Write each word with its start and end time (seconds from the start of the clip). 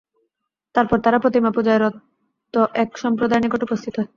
তারপর 0.75 0.97
তারা 0.99 1.17
প্রতিমা 1.19 1.49
পূজায় 1.55 1.79
রত 1.79 2.55
এক 2.75 2.89
সম্প্রদায়ের 2.97 3.43
নিকট 3.43 3.61
উপস্থিত 3.63 3.93
হয়। 3.97 4.09